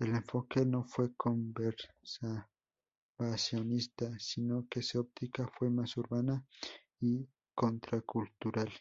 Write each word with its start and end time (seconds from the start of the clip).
El 0.00 0.08
enfoque 0.08 0.66
no 0.66 0.82
fue 0.82 1.14
conservacionista, 1.14 2.48
sino 4.18 4.66
que 4.68 4.82
su 4.82 4.98
óptica 4.98 5.46
fue 5.56 5.70
más 5.70 5.96
urbana 5.98 6.44
y 7.00 7.24
contracultural. 7.54 8.72